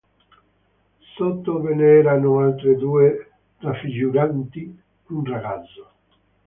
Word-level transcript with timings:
Sotto 1.15 1.61
ve 1.61 1.75
ne 1.75 1.85
erano 1.99 2.39
altre 2.39 2.75
due 2.75 3.33
raffiguranti 3.59 4.75
un 5.09 5.23
ragazzo. 5.25 5.91